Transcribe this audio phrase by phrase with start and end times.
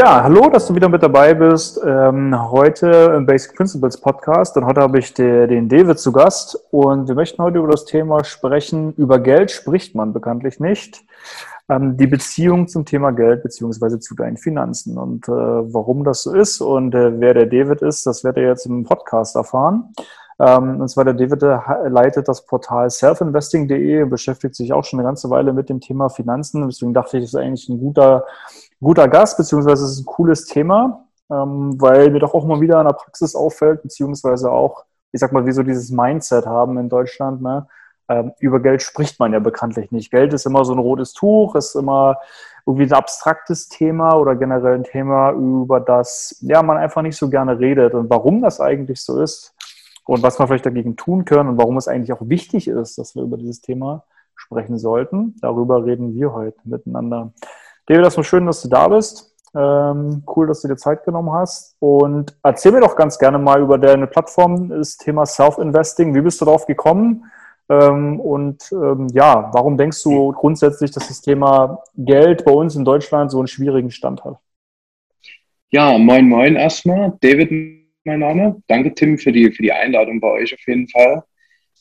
[0.00, 1.78] Ja, hallo, dass du wieder mit dabei bist.
[1.84, 4.56] Ähm, heute im Basic Principles Podcast.
[4.56, 6.58] Und heute habe ich den, den David zu Gast.
[6.70, 8.94] Und wir möchten heute über das Thema sprechen.
[8.94, 11.04] Über Geld spricht man bekanntlich nicht.
[11.68, 14.96] Ähm, die Beziehung zum Thema Geld beziehungsweise zu deinen Finanzen.
[14.96, 18.48] Und äh, warum das so ist und äh, wer der David ist, das werdet ihr
[18.48, 19.92] jetzt im Podcast erfahren.
[20.38, 21.42] Ähm, und zwar der David
[21.92, 26.08] leitet das Portal selfinvesting.de und beschäftigt sich auch schon eine ganze Weile mit dem Thema
[26.08, 26.66] Finanzen.
[26.66, 28.24] Deswegen dachte ich, das ist eigentlich ein guter,
[28.80, 32.80] guter Gast, beziehungsweise es ist ein cooles Thema, ähm, weil mir doch auch mal wieder
[32.80, 36.88] in der Praxis auffällt, beziehungsweise auch, ich sag mal, wie so dieses Mindset haben in
[36.88, 37.42] Deutschland.
[37.42, 37.66] Ne?
[38.08, 40.10] Ähm, über Geld spricht man ja bekanntlich nicht.
[40.10, 42.18] Geld ist immer so ein rotes Tuch, ist immer
[42.66, 47.30] irgendwie ein abstraktes Thema oder generell ein Thema, über das ja man einfach nicht so
[47.30, 47.94] gerne redet.
[47.94, 49.54] Und warum das eigentlich so ist,
[50.10, 53.14] und was wir vielleicht dagegen tun können und warum es eigentlich auch wichtig ist, dass
[53.14, 55.36] wir über dieses Thema sprechen sollten.
[55.40, 57.32] Darüber reden wir heute miteinander.
[57.86, 59.34] David, war schön, dass du da bist.
[59.54, 61.76] Ähm, cool, dass du dir Zeit genommen hast.
[61.80, 66.14] Und erzähl mir doch ganz gerne mal über deine Plattform, das Thema Self-Investing.
[66.14, 67.24] Wie bist du darauf gekommen?
[67.68, 72.84] Ähm, und ähm, ja, warum denkst du grundsätzlich, dass das Thema Geld bei uns in
[72.84, 74.38] Deutschland so einen schwierigen Stand hat?
[75.70, 77.12] Ja, moin, moin erstmal.
[77.20, 77.50] David
[78.04, 78.62] mein Name.
[78.66, 81.22] Danke, Tim, für die, für die Einladung bei euch auf jeden Fall.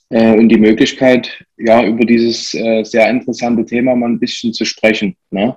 [0.10, 4.66] Äh, und die Möglichkeit, ja, über dieses äh, sehr interessante Thema mal ein bisschen zu
[4.66, 5.16] sprechen.
[5.32, 5.56] Ne?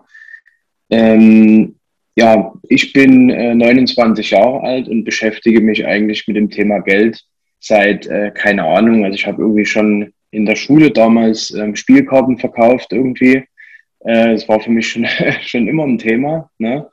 [0.93, 1.77] Ähm,
[2.17, 7.25] ja, ich bin äh, 29 Jahre alt und beschäftige mich eigentlich mit dem Thema Geld
[7.61, 12.37] seit, äh, keine Ahnung, also ich habe irgendwie schon in der Schule damals ähm, Spielkarten
[12.37, 13.45] verkauft irgendwie.
[14.01, 15.07] Äh, das war für mich schon,
[15.43, 16.51] schon immer ein Thema.
[16.59, 16.87] Ne?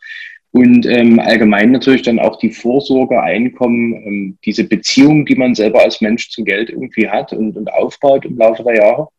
[0.52, 5.84] Und ähm, allgemein natürlich dann auch die Vorsorge, Einkommen, ähm, diese Beziehung, die man selber
[5.84, 9.10] als Mensch zum Geld irgendwie hat und, und aufbaut im Laufe der Jahre.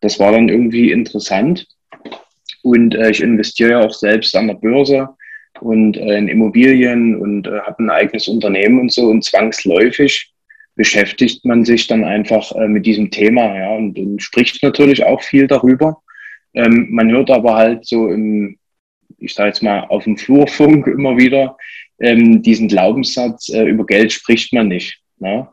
[0.00, 1.66] Das war dann irgendwie interessant.
[2.66, 5.08] Und äh, ich investiere ja auch selbst an der Börse
[5.60, 9.08] und äh, in Immobilien und äh, habe ein eigenes Unternehmen und so.
[9.08, 10.32] Und zwangsläufig
[10.74, 15.22] beschäftigt man sich dann einfach äh, mit diesem Thema ja, und, und spricht natürlich auch
[15.22, 16.02] viel darüber.
[16.54, 18.58] Ähm, man hört aber halt so im
[19.18, 21.56] ich sage jetzt mal, auf dem Flurfunk immer wieder
[22.00, 25.00] ähm, diesen Glaubenssatz, äh, über Geld spricht man nicht.
[25.18, 25.48] Ne?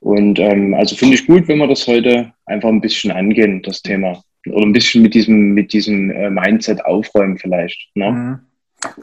[0.00, 3.82] Und ähm, also finde ich gut, wenn wir das heute einfach ein bisschen angehen, das
[3.82, 4.22] Thema.
[4.52, 7.90] Oder ein bisschen mit diesem, mit diesem äh, Mindset aufräumen vielleicht.
[7.94, 8.10] Ne?
[8.10, 8.38] Mhm.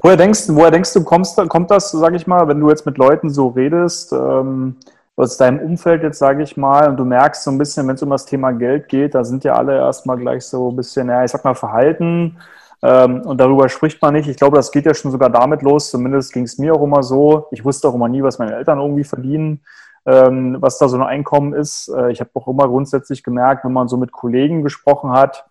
[0.02, 2.98] Woher denkst, woher denkst du, kommst, kommt das, sage ich mal, wenn du jetzt mit
[2.98, 4.78] Leuten so redest, ähm,
[5.18, 8.04] aus deinem Umfeld jetzt, sage ich mal, und du merkst so ein bisschen, wenn es
[8.04, 11.24] um das Thema Geld geht, da sind ja alle erstmal gleich so ein bisschen, ja,
[11.24, 12.38] ich sag mal, verhalten,
[12.86, 14.30] ähm, und darüber spricht man nicht.
[14.30, 15.90] Ich glaube, das geht ja schon sogar damit los.
[15.90, 17.48] Zumindest ging es mir auch immer so.
[17.52, 19.62] Ich wusste auch immer nie, was meine Eltern irgendwie verdienen,
[20.06, 21.88] ähm, was da so ein Einkommen ist.
[21.90, 25.46] Äh, ich habe auch immer grundsätzlich gemerkt, wenn man so mit Kollegen gesprochen hat,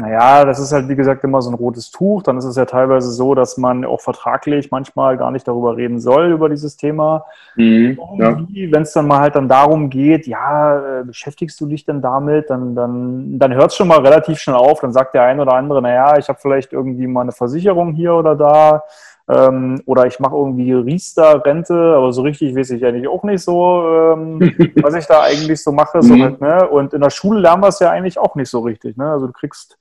[0.00, 2.22] naja, das ist halt wie gesagt immer so ein rotes Tuch.
[2.22, 5.98] Dann ist es ja teilweise so, dass man auch vertraglich manchmal gar nicht darüber reden
[5.98, 7.24] soll, über dieses Thema.
[7.56, 8.38] Mhm, ja.
[8.70, 12.48] Wenn es dann mal halt dann darum geht, ja, äh, beschäftigst du dich denn damit,
[12.48, 14.78] dann, dann, dann hört es schon mal relativ schnell auf.
[14.78, 18.14] Dann sagt der eine oder andere, naja, ich habe vielleicht irgendwie mal eine Versicherung hier
[18.14, 18.84] oder da.
[19.28, 23.82] Ähm, oder ich mache irgendwie Riester-Rente, aber so richtig weiß ich eigentlich auch nicht so,
[23.86, 24.40] ähm,
[24.82, 26.02] was ich da eigentlich so mache.
[26.02, 26.22] So mhm.
[26.22, 26.68] halt, ne?
[26.68, 28.96] Und in der Schule lernen wir es ja eigentlich auch nicht so richtig.
[28.96, 29.10] Ne?
[29.10, 29.78] Also du kriegst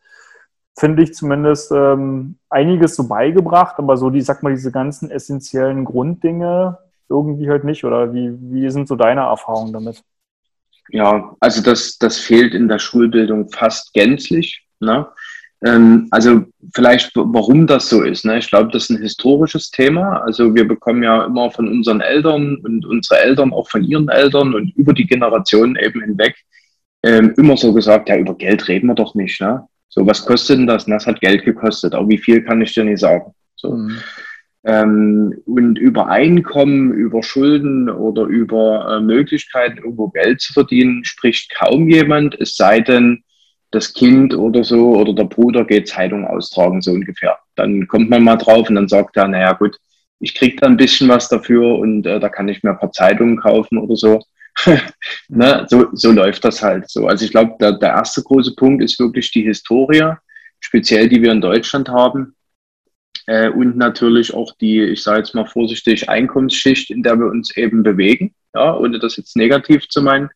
[0.78, 5.86] finde ich zumindest ähm, einiges so beigebracht, aber so die, sag mal, diese ganzen essentiellen
[5.86, 6.78] Grunddinge
[7.10, 7.84] irgendwie halt nicht.
[7.84, 10.04] Oder wie, wie sind so deine Erfahrungen damit?
[10.90, 14.66] Ja, also das, das fehlt in der Schulbildung fast gänzlich.
[14.80, 15.08] Ne?
[15.66, 16.44] Ähm, also
[16.74, 18.26] vielleicht, warum das so ist.
[18.26, 18.38] Ne?
[18.38, 20.22] Ich glaube, das ist ein historisches Thema.
[20.22, 24.54] Also wir bekommen ja immer von unseren Eltern und unsere Eltern auch von ihren Eltern
[24.54, 26.36] und über die Generationen eben hinweg
[27.04, 29.42] ähm, immer so gesagt, ja, über Geld reden wir doch nicht.
[29.42, 29.68] Ne?
[29.90, 30.86] So, was kostet denn das?
[30.86, 31.96] das hat Geld gekostet.
[31.96, 33.34] Auch wie viel kann ich dir nicht sagen.
[33.56, 33.74] So.
[33.74, 33.98] Mhm.
[34.64, 41.56] Ähm, und über Einkommen, über Schulden oder über äh, Möglichkeiten, irgendwo Geld zu verdienen, spricht
[41.56, 43.24] kaum jemand, es sei denn,
[43.72, 47.38] das Kind oder so oder der Bruder geht Zeitung austragen, so ungefähr.
[47.56, 49.78] Dann kommt man mal drauf und dann sagt er, naja gut,
[50.20, 52.92] ich krieg da ein bisschen was dafür und äh, da kann ich mir ein paar
[52.92, 54.24] Zeitungen kaufen oder so.
[55.28, 57.08] ne, so, so läuft das halt so.
[57.08, 60.14] Also ich glaube, der, der erste große Punkt ist wirklich die Historie,
[60.60, 62.36] speziell die wir in Deutschland haben.
[63.28, 67.56] Äh, und natürlich auch die, ich sage jetzt mal vorsichtig, Einkommensschicht, in der wir uns
[67.56, 70.30] eben bewegen, ja, ohne das jetzt negativ zu meinen.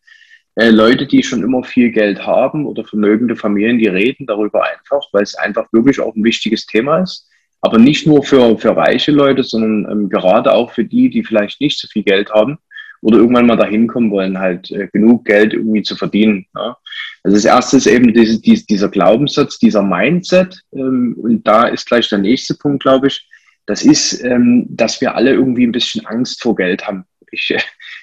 [0.61, 5.07] Äh, Leute, die schon immer viel Geld haben oder vermögende Familien, die reden darüber einfach,
[5.11, 7.27] weil es einfach wirklich auch ein wichtiges Thema ist.
[7.61, 11.61] Aber nicht nur für, für reiche Leute, sondern ähm, gerade auch für die, die vielleicht
[11.61, 12.59] nicht so viel Geld haben
[13.01, 16.45] oder irgendwann mal dahin kommen wollen, halt äh, genug Geld irgendwie zu verdienen.
[16.55, 16.77] Ja.
[17.23, 20.61] Also das erste ist eben dieses, dieses, dieser Glaubenssatz, dieser Mindset.
[20.73, 23.27] Ähm, und da ist gleich der nächste Punkt, glaube ich,
[23.65, 27.05] das ist, ähm, dass wir alle irgendwie ein bisschen Angst vor Geld haben.
[27.31, 27.55] Ich,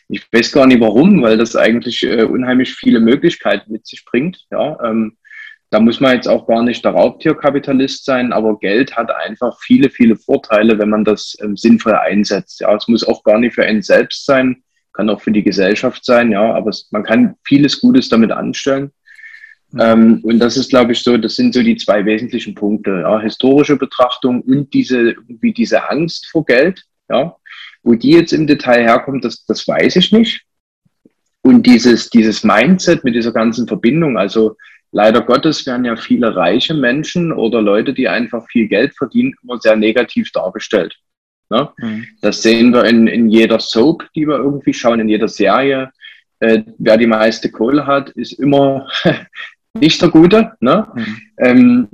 [0.08, 4.46] ich weiß gar nicht warum, weil das eigentlich äh, unheimlich viele Möglichkeiten mit sich bringt.
[4.50, 5.16] Ja, ähm,
[5.70, 9.90] da muss man jetzt auch gar nicht der Raubtierkapitalist sein, aber Geld hat einfach viele,
[9.90, 12.60] viele Vorteile, wenn man das ähm, sinnvoll einsetzt.
[12.60, 14.62] Ja, es muss auch gar nicht für einen selbst sein,
[14.94, 18.92] kann auch für die Gesellschaft sein, ja, aber es, man kann vieles Gutes damit anstellen.
[19.72, 19.80] Mhm.
[19.80, 23.20] Ähm, und das ist, glaube ich, so, das sind so die zwei wesentlichen Punkte, ja,
[23.20, 27.36] historische Betrachtung und diese, wie diese Angst vor Geld, ja.
[27.82, 30.44] Wo die jetzt im Detail herkommt, das, das weiß ich nicht.
[31.42, 34.56] Und dieses, dieses Mindset mit dieser ganzen Verbindung, also
[34.92, 39.58] leider Gottes werden ja viele reiche Menschen oder Leute, die einfach viel Geld verdienen, immer
[39.58, 40.98] sehr negativ dargestellt.
[41.50, 41.70] Ne?
[41.78, 42.06] Mhm.
[42.20, 45.90] Das sehen wir in, in jeder Soap, die wir irgendwie schauen, in jeder Serie.
[46.40, 48.86] Äh, wer die meiste Kohle hat, ist immer
[49.74, 50.86] nicht der Gute, ne?
[50.94, 51.20] Mhm.
[51.38, 51.88] Ähm,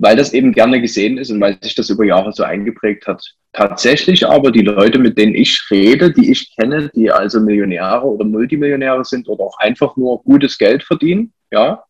[0.00, 3.22] weil das eben gerne gesehen ist und weil sich das über Jahre so eingeprägt hat.
[3.52, 8.24] Tatsächlich aber die Leute, mit denen ich rede, die ich kenne, die also Millionäre oder
[8.24, 11.82] Multimillionäre sind oder auch einfach nur gutes Geld verdienen, ja,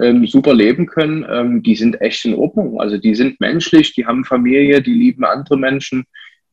[0.00, 2.80] ähm, super leben können, ähm, die sind echt in Ordnung.
[2.80, 6.04] Also die sind menschlich, die haben Familie, die lieben andere Menschen,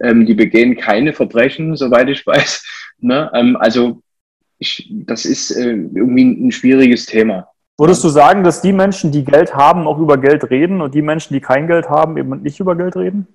[0.01, 2.65] ähm, die begehen keine Verbrechen, soweit ich weiß.
[2.99, 3.31] Ne?
[3.33, 4.01] Ähm, also
[4.59, 7.47] ich, das ist äh, irgendwie ein schwieriges Thema.
[7.79, 11.01] Würdest du sagen, dass die Menschen, die Geld haben, auch über Geld reden und die
[11.01, 13.25] Menschen, die kein Geld haben, eben nicht über Geld reden?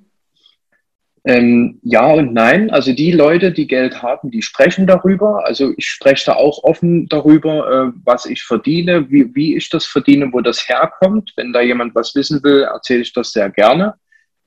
[1.25, 2.71] Ähm, ja und nein.
[2.71, 5.47] Also die Leute, die Geld haben, die sprechen darüber.
[5.47, 9.87] Also ich spreche da auch offen darüber, äh, was ich verdiene, wie, wie ich das
[9.87, 11.33] verdiene, wo das herkommt.
[11.37, 13.95] Wenn da jemand was wissen will, erzähle ich das sehr gerne.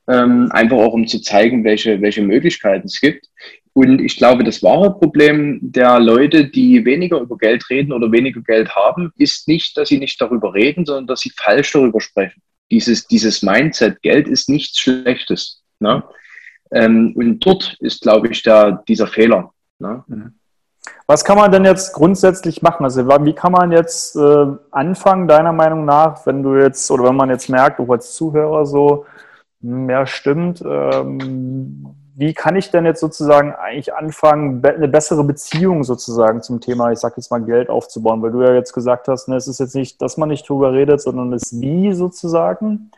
[0.08, 3.28] Ähm, einfach auch um zu zeigen, welche, welche Möglichkeiten es gibt.
[3.78, 8.40] Und ich glaube, das wahre Problem der Leute, die weniger über Geld reden oder weniger
[8.40, 12.42] Geld haben, ist nicht, dass sie nicht darüber reden, sondern dass sie falsch darüber sprechen.
[12.72, 15.62] Dieses, dieses Mindset, Geld ist nichts Schlechtes.
[15.78, 16.02] Ne?
[16.72, 19.52] Ähm, und dort ist, glaube ich, da dieser Fehler.
[19.78, 20.02] Ne?
[20.08, 20.32] Mhm.
[21.06, 22.82] Was kann man denn jetzt grundsätzlich machen?
[22.82, 27.16] Also wie kann man jetzt äh, anfangen, deiner Meinung nach, wenn du jetzt, oder wenn
[27.16, 29.06] man jetzt merkt, du als Zuhörer so,
[29.62, 35.84] hm, ja stimmt, ähm, wie kann ich denn jetzt sozusagen eigentlich anfangen, eine bessere Beziehung
[35.84, 38.20] sozusagen zum Thema, ich sag jetzt mal Geld aufzubauen?
[38.22, 40.72] Weil du ja jetzt gesagt hast, ne, es ist jetzt nicht, dass man nicht drüber
[40.72, 42.90] redet, sondern das Wie sozusagen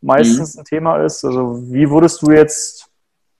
[0.00, 0.60] meistens mhm.
[0.60, 1.22] ein Thema ist.
[1.22, 2.88] Also wie würdest du jetzt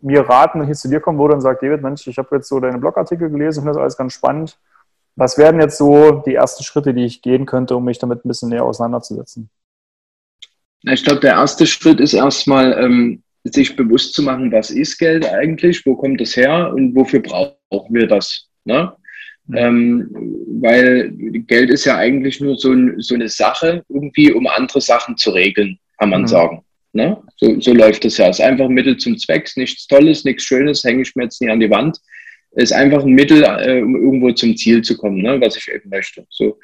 [0.01, 2.49] mir raten, wenn ich zu dir kommen würde und sage, David, Mensch, ich habe jetzt
[2.49, 4.59] so deine Blogartikel gelesen, finde das alles ganz spannend.
[5.17, 8.29] Was wären jetzt so die ersten Schritte, die ich gehen könnte, um mich damit ein
[8.29, 9.49] bisschen näher auseinanderzusetzen?
[10.83, 15.27] Ich glaube, der erste Schritt ist erstmal, ähm, sich bewusst zu machen, was ist Geld
[15.27, 18.49] eigentlich, wo kommt es her und wofür brauchen wir das.
[18.65, 18.93] Ne?
[19.47, 19.57] Mhm.
[19.57, 20.11] Ähm,
[20.61, 21.11] weil
[21.47, 25.31] Geld ist ja eigentlich nur so, ein, so, eine Sache, irgendwie, um andere Sachen zu
[25.31, 26.29] regeln, kann man mhm.
[26.29, 26.65] sagen.
[26.93, 27.17] Ne?
[27.37, 28.29] So, so läuft das ja.
[28.29, 31.41] Es ist einfach ein Mittel zum Zweck, nichts Tolles, nichts Schönes, hänge ich mir jetzt
[31.41, 31.99] nicht an die Wand.
[32.55, 35.41] Es ist einfach ein Mittel, äh, um irgendwo zum Ziel zu kommen, ne?
[35.41, 36.27] was ich eben möchte.
[36.29, 36.59] So.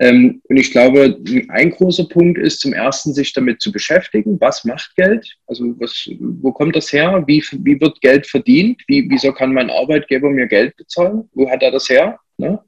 [0.00, 1.18] Ähm, und ich glaube,
[1.50, 5.36] ein großer Punkt ist zum ersten, sich damit zu beschäftigen, was macht Geld?
[5.46, 7.22] Also was, wo kommt das her?
[7.26, 8.82] Wie, wie wird Geld verdient?
[8.88, 11.28] Wie, wieso kann mein Arbeitgeber mir Geld bezahlen?
[11.32, 12.18] Wo hat er das her?
[12.38, 12.58] Ne?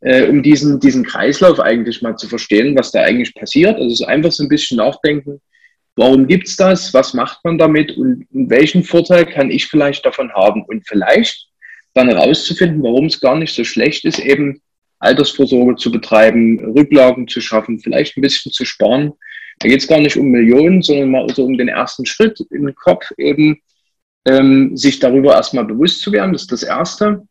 [0.00, 3.76] Äh, um diesen, diesen Kreislauf eigentlich mal zu verstehen, was da eigentlich passiert.
[3.76, 5.40] Also einfach so ein bisschen nachdenken,
[5.98, 6.94] Warum gibt es das?
[6.94, 7.96] Was macht man damit?
[7.96, 10.62] Und, und welchen Vorteil kann ich vielleicht davon haben?
[10.62, 11.48] Und vielleicht
[11.92, 14.62] dann herauszufinden, warum es gar nicht so schlecht ist, eben
[15.00, 19.12] Altersvorsorge zu betreiben, Rücklagen zu schaffen, vielleicht ein bisschen zu sparen.
[19.60, 22.74] Da geht es gar nicht um Millionen, sondern mal so um den ersten Schritt im
[22.74, 23.60] Kopf eben,
[24.26, 26.32] ähm, sich darüber erstmal bewusst zu werden.
[26.32, 27.26] Das ist das Erste.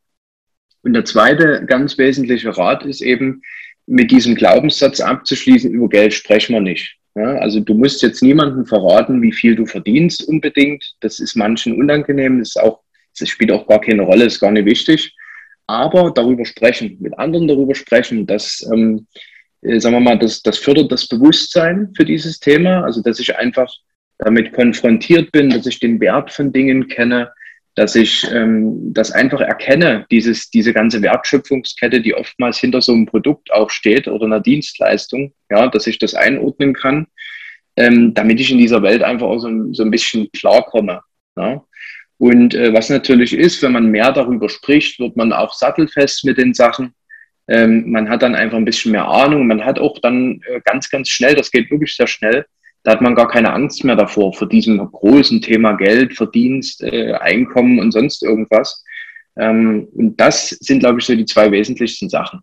[0.83, 3.41] Und der zweite ganz wesentliche Rat ist eben,
[3.87, 6.97] mit diesem Glaubenssatz abzuschließen, über Geld sprechen wir nicht.
[7.15, 10.95] Ja, also du musst jetzt niemandem verraten, wie viel du verdienst unbedingt.
[10.99, 12.81] Das ist manchen unangenehm, das, ist auch,
[13.17, 15.15] das spielt auch gar keine Rolle, ist gar nicht wichtig.
[15.67, 19.07] Aber darüber sprechen, mit anderen darüber sprechen, das, ähm,
[19.61, 22.83] äh, sagen wir mal, das, das fördert das Bewusstsein für dieses Thema.
[22.83, 23.71] Also dass ich einfach
[24.19, 27.31] damit konfrontiert bin, dass ich den Wert von Dingen kenne,
[27.75, 33.05] dass ich ähm, das einfach erkenne, dieses, diese ganze Wertschöpfungskette, die oftmals hinter so einem
[33.05, 37.05] Produkt auch steht oder einer Dienstleistung, ja, dass ich das einordnen kann,
[37.75, 41.01] ähm, damit ich in dieser Welt einfach auch so, so ein bisschen klarkomme.
[41.35, 41.63] Ja.
[42.17, 46.37] Und äh, was natürlich ist, wenn man mehr darüber spricht, wird man auch sattelfest mit
[46.37, 46.93] den Sachen.
[47.47, 49.47] Ähm, man hat dann einfach ein bisschen mehr Ahnung.
[49.47, 52.45] Man hat auch dann äh, ganz, ganz schnell, das geht wirklich sehr schnell,
[52.83, 57.13] da hat man gar keine Angst mehr davor, vor diesem großen Thema Geld, Verdienst, äh,
[57.13, 58.83] Einkommen und sonst irgendwas.
[59.37, 62.41] Ähm, und das sind, glaube ich, so die zwei wesentlichsten Sachen.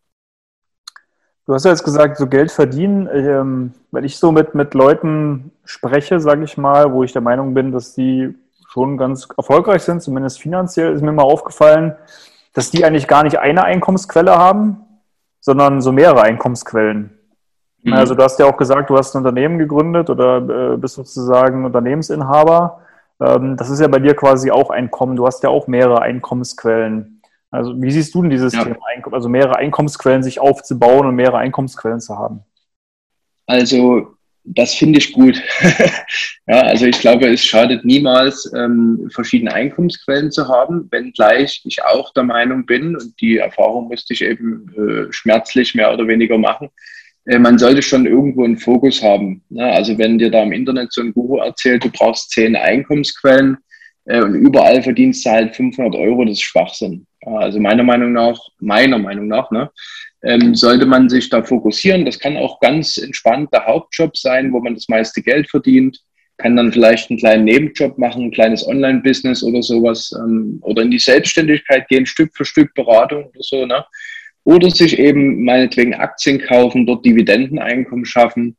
[1.46, 3.08] Du hast ja jetzt gesagt, so Geld verdienen.
[3.12, 7.52] Ähm, wenn ich so mit, mit Leuten spreche, sage ich mal, wo ich der Meinung
[7.52, 8.34] bin, dass die
[8.74, 11.94] schon ganz erfolgreich sind, zumindest finanziell, ist mir mal aufgefallen,
[12.54, 14.78] dass die eigentlich gar nicht eine Einkommensquelle haben,
[15.40, 17.16] sondern so mehrere Einkommensquellen.
[17.84, 17.92] Mhm.
[17.92, 21.64] Also du hast ja auch gesagt, du hast ein Unternehmen gegründet oder äh, bist sozusagen
[21.64, 22.80] Unternehmensinhaber.
[23.20, 25.14] Ähm, das ist ja bei dir quasi auch Einkommen.
[25.14, 27.22] Du hast ja auch mehrere Einkommensquellen.
[27.52, 28.64] Also wie siehst du denn dieses ja.
[28.64, 28.76] Thema,
[29.12, 32.40] also mehrere Einkommensquellen sich aufzubauen und mehrere Einkommensquellen zu haben?
[33.46, 35.42] Also das finde ich gut.
[36.46, 42.12] ja, also ich glaube, es schadet niemals, ähm, verschiedene Einkommensquellen zu haben, wenngleich ich auch
[42.12, 46.68] der Meinung bin, und die Erfahrung musste ich eben äh, schmerzlich mehr oder weniger machen,
[47.26, 49.42] äh, man sollte schon irgendwo einen Fokus haben.
[49.48, 49.64] Ne?
[49.64, 53.56] Also wenn dir da im Internet so ein Guru erzählt, du brauchst zehn Einkommensquellen
[54.04, 57.06] äh, und überall verdienst du halt 500 Euro, das ist Schwachsinn.
[57.24, 59.70] Also meiner Meinung nach, meiner Meinung nach, ne,
[60.24, 62.04] ähm, sollte man sich da fokussieren.
[62.04, 66.00] Das kann auch ganz entspannt der Hauptjob sein, wo man das meiste Geld verdient.
[66.38, 70.12] Kann dann vielleicht einen kleinen Nebenjob machen, ein kleines Online-Business oder sowas.
[70.18, 73.66] Ähm, oder in die Selbstständigkeit gehen, Stück für Stück Beratung oder so.
[73.66, 73.84] Ne?
[74.44, 78.56] Oder sich eben meinetwegen Aktien kaufen, dort Dividendeneinkommen schaffen.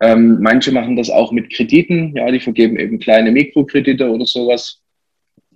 [0.00, 2.16] Ähm, manche machen das auch mit Krediten.
[2.16, 4.81] Ja, die vergeben eben kleine Mikrokredite oder sowas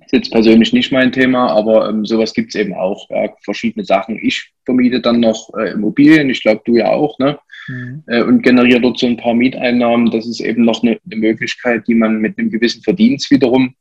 [0.06, 3.08] ist jetzt persönlich nicht mein Thema, aber ähm, sowas gibt es eben auch.
[3.10, 4.18] Ja, verschiedene Sachen.
[4.22, 7.38] Ich vermiete dann noch äh, Immobilien, ich glaube du ja auch, ne?
[7.68, 8.04] Mhm.
[8.06, 10.10] Äh, und generiere dort so ein paar Mieteinnahmen.
[10.10, 13.74] Das ist eben noch eine, eine Möglichkeit, die man mit einem gewissen Verdienst wiederum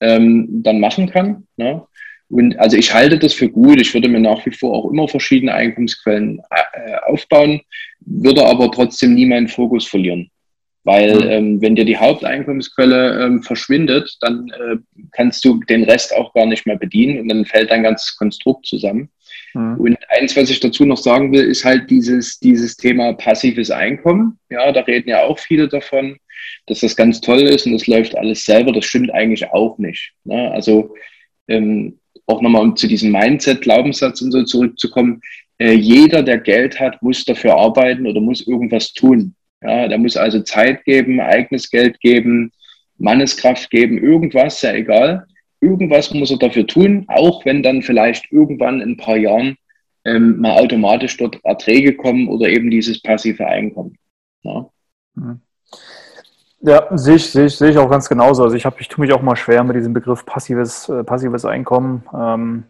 [0.00, 1.46] ähm, dann machen kann.
[1.56, 1.82] Ne?
[2.28, 3.80] Und also ich halte das für gut.
[3.80, 7.60] Ich würde mir nach wie vor auch immer verschiedene Einkommensquellen äh, aufbauen,
[8.00, 10.30] würde aber trotzdem nie meinen Fokus verlieren.
[10.84, 11.30] Weil mhm.
[11.30, 14.76] ähm, wenn dir die Haupteinkommensquelle ähm, verschwindet, dann äh,
[15.12, 18.66] kannst du den Rest auch gar nicht mehr bedienen und dann fällt dein ganzes Konstrukt
[18.66, 19.08] zusammen.
[19.54, 19.76] Mhm.
[19.78, 24.38] Und eins, was ich dazu noch sagen will, ist halt dieses, dieses Thema passives Einkommen.
[24.50, 26.18] Ja, da reden ja auch viele davon,
[26.66, 28.72] dass das ganz toll ist und das läuft alles selber.
[28.72, 30.12] Das stimmt eigentlich auch nicht.
[30.24, 30.50] Ne?
[30.52, 30.94] Also
[31.48, 35.20] ähm, auch nochmal um zu diesem Mindset, Glaubenssatz und so zurückzukommen.
[35.58, 39.34] Äh, jeder, der Geld hat, muss dafür arbeiten oder muss irgendwas tun.
[39.64, 42.52] Ja, der muss also Zeit geben, eigenes Geld geben,
[42.98, 45.26] Manneskraft geben, irgendwas, ja egal.
[45.60, 49.56] Irgendwas muss er dafür tun, auch wenn dann vielleicht irgendwann in ein paar Jahren
[50.04, 53.96] ähm, mal automatisch dort Erträge kommen oder eben dieses passive Einkommen.
[54.42, 54.66] Ja,
[55.14, 55.40] mhm.
[56.60, 58.44] ja sehe ich, sehe ich, sehe ich auch ganz genauso.
[58.44, 61.46] Also ich, hab, ich tue mich auch mal schwer mit diesem Begriff passives, äh, passives
[61.46, 62.04] Einkommen.
[62.14, 62.64] Ähm,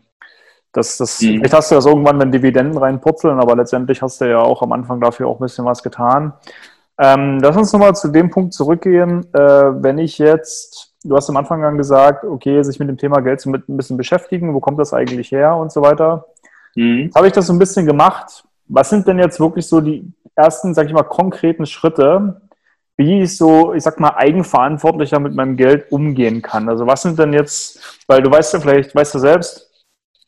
[0.71, 1.39] das, das, mhm.
[1.39, 4.73] Vielleicht hast du das irgendwann, wenn Dividenden reinpurzeln, aber letztendlich hast du ja auch am
[4.73, 6.35] Anfang dafür auch ein bisschen was getan.
[6.99, 9.27] Ähm, lass uns nochmal zu dem Punkt zurückgehen.
[9.33, 13.41] Äh, wenn ich jetzt, du hast am Anfang gesagt, okay, sich mit dem Thema Geld
[13.41, 16.27] so mit ein bisschen beschäftigen, wo kommt das eigentlich her und so weiter.
[16.77, 17.11] Mhm.
[17.15, 18.45] Habe ich das so ein bisschen gemacht.
[18.67, 22.41] Was sind denn jetzt wirklich so die ersten, sag ich mal, konkreten Schritte,
[22.97, 26.69] wie ich so, ich sag mal, eigenverantwortlicher mit meinem Geld umgehen kann?
[26.69, 29.71] Also was sind denn jetzt, weil du weißt ja vielleicht, weißt du selbst,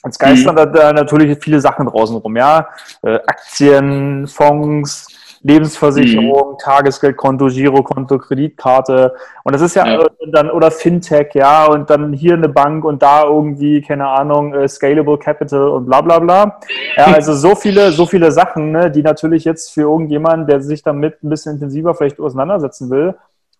[0.02, 0.72] als geistern mhm.
[0.72, 2.68] da natürlich viele Sachen draußen rum, ja?
[3.02, 5.06] Äh, Aktien, Fonds,
[5.46, 6.58] Lebensversicherung, mhm.
[6.58, 9.14] Tagesgeldkonto, Girokonto, Kreditkarte.
[9.44, 13.00] Und das ist ja, ja, dann, oder Fintech, ja, und dann hier eine Bank und
[13.00, 16.58] da irgendwie, keine Ahnung, äh, Scalable Capital und bla bla bla.
[16.96, 20.82] Ja, also so viele, so viele Sachen, ne, die natürlich jetzt für irgendjemanden, der sich
[20.82, 23.14] damit ein bisschen intensiver vielleicht auseinandersetzen will,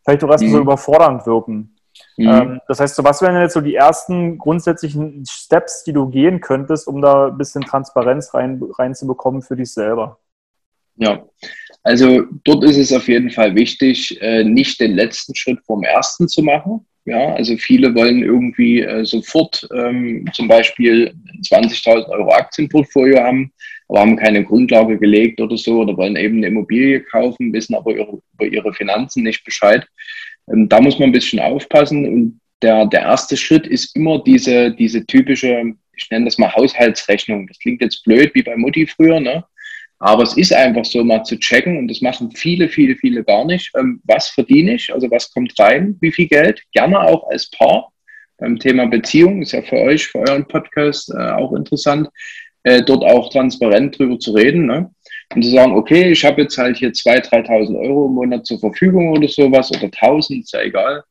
[0.05, 0.57] vielleicht auch erstmal mhm.
[0.57, 1.77] so überfordernd wirken.
[2.17, 2.29] Mhm.
[2.29, 6.41] Ähm, das heißt, so was wären jetzt so die ersten grundsätzlichen Steps, die du gehen
[6.41, 10.19] könntest, um da ein bisschen Transparenz rein, reinzubekommen für dich selber?
[10.97, 11.25] Ja,
[11.87, 16.27] also dort ist es auf jeden Fall wichtig, äh, nicht den letzten Schritt vom ersten
[16.27, 16.85] zu machen.
[17.05, 23.53] Ja, also viele wollen irgendwie äh, sofort ähm, zum Beispiel 20.000 Euro Aktienportfolio haben,
[23.87, 27.95] aber haben keine Grundlage gelegt oder so oder wollen eben eine Immobilie kaufen, wissen aber
[27.95, 29.87] über ihre Finanzen nicht Bescheid.
[30.53, 34.73] Ähm, da muss man ein bisschen aufpassen und der, der erste Schritt ist immer diese,
[34.73, 37.47] diese typische, ich nenne das mal Haushaltsrechnung.
[37.47, 39.45] Das klingt jetzt blöd wie bei Mutti früher, ne?
[39.99, 43.45] Aber es ist einfach so, mal zu checken, und das machen viele, viele, viele gar
[43.45, 43.73] nicht.
[43.77, 44.93] Ähm, was verdiene ich?
[44.93, 45.97] Also was kommt rein?
[46.01, 46.63] Wie viel Geld?
[46.73, 47.93] Gerne auch als Paar.
[48.39, 52.09] Beim Thema Beziehung ist ja für euch, für euren Podcast äh, auch interessant,
[52.65, 54.67] äh, dort auch transparent drüber zu reden.
[54.67, 54.91] Ne?
[55.35, 58.61] Und zu sagen, okay, ich habe jetzt halt hier 2.000, 3.000 Euro im Monat zur
[58.61, 61.03] Verfügung oder sowas oder 1.000, ist ja egal.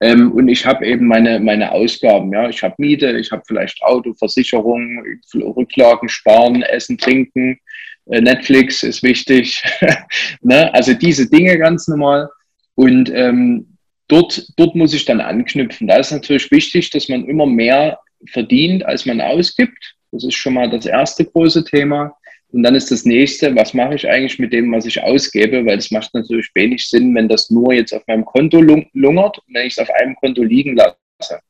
[0.00, 2.32] Ähm, und ich habe eben meine, meine Ausgaben.
[2.32, 5.02] Ja, ich habe Miete, ich habe vielleicht Auto, Versicherung,
[5.34, 7.58] Rücklagen, Sparen, Essen, Trinken,
[8.08, 9.62] Netflix ist wichtig.
[10.42, 10.72] ne?
[10.74, 12.28] Also diese Dinge ganz normal.
[12.74, 13.76] Und ähm,
[14.08, 15.86] dort, dort muss ich dann anknüpfen.
[15.86, 19.94] Da ist natürlich wichtig, dass man immer mehr verdient, als man ausgibt.
[20.12, 22.14] Das ist schon mal das erste große Thema.
[22.50, 25.66] Und dann ist das nächste, was mache ich eigentlich mit dem, was ich ausgebe?
[25.66, 29.38] Weil es macht natürlich wenig Sinn, wenn das nur jetzt auf meinem Konto lungert.
[29.38, 30.96] Und wenn ich es auf einem Konto liegen lasse,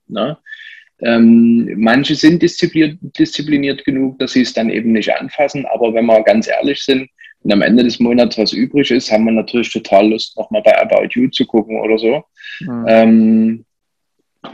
[0.07, 0.39] Ne?
[1.01, 6.07] Ähm, manche sind diszipliniert, diszipliniert genug, dass sie es dann eben nicht anfassen, aber wenn
[6.07, 7.09] wir ganz ehrlich sind,
[7.43, 10.77] und am Ende des Monats was übrig ist, haben wir natürlich total Lust, nochmal bei
[10.81, 12.25] About You zu gucken oder so.
[12.61, 12.85] Mhm.
[12.89, 13.65] Ähm,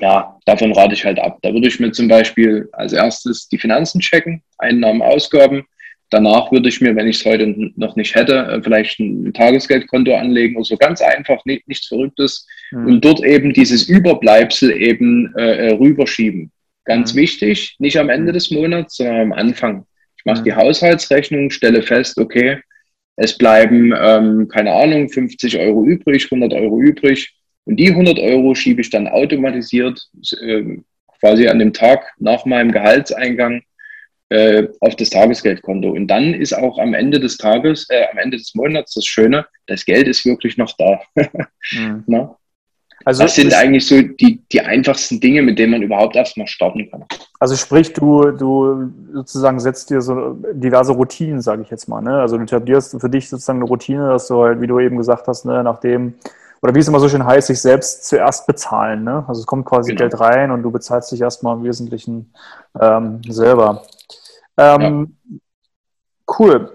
[0.00, 1.38] ja, davon rate ich halt ab.
[1.42, 5.64] Da würde ich mir zum Beispiel als erstes die Finanzen checken, Einnahmen, Ausgaben.
[6.14, 10.14] Danach würde ich mir, wenn ich es heute noch nicht hätte, äh, vielleicht ein Tagesgeldkonto
[10.14, 12.46] anlegen oder so ganz einfach, nicht, nichts Verrücktes.
[12.70, 12.86] Mhm.
[12.86, 16.52] Und dort eben dieses Überbleibsel eben äh, äh rüberschieben.
[16.84, 17.18] Ganz mhm.
[17.18, 19.86] wichtig, nicht am Ende des Monats, sondern am Anfang.
[20.16, 20.44] Ich mache mhm.
[20.44, 22.60] die Haushaltsrechnung, stelle fest, okay,
[23.16, 27.34] es bleiben, ähm, keine Ahnung, 50 Euro übrig, 100 Euro übrig.
[27.64, 30.00] Und die 100 Euro schiebe ich dann automatisiert
[30.40, 30.76] äh,
[31.18, 33.62] quasi an dem Tag nach meinem Gehaltseingang
[34.30, 35.90] äh, auf das Tagesgeldkonto.
[35.90, 39.46] Und dann ist auch am Ende des Tages, äh, am Ende des Monats das Schöne,
[39.66, 41.00] das Geld ist wirklich noch da.
[41.72, 42.04] mhm.
[43.04, 46.90] Also das sind eigentlich so die, die einfachsten Dinge, mit denen man überhaupt erstmal starten
[46.90, 47.04] kann.
[47.38, 52.00] Also sprich, du, du sozusagen setzt dir so diverse Routinen, sage ich jetzt mal.
[52.00, 52.18] Ne?
[52.18, 55.28] Also du etablierst für dich sozusagen eine Routine, dass du halt, wie du eben gesagt
[55.28, 56.14] hast, ne, nachdem,
[56.62, 59.04] oder wie es immer so schön heißt, sich selbst zuerst bezahlen.
[59.04, 59.22] Ne?
[59.28, 60.08] Also es kommt quasi genau.
[60.08, 62.32] Geld rein und du bezahlst dich erstmal im Wesentlichen
[62.80, 63.82] ähm, selber.
[64.56, 65.38] Ähm, ja.
[66.38, 66.70] Cool.